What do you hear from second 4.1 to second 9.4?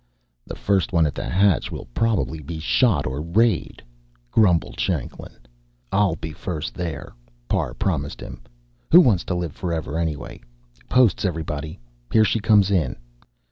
grumbled Shanklin. "I'll be first there," Parr promised him. "Who wants to